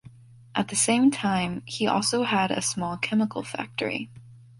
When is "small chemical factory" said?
2.63-4.09